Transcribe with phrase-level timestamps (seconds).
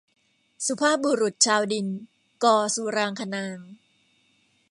[0.65, 1.87] สุภาพบุรุษชาวดิน-
[2.43, 3.69] ก สุรางคนางค์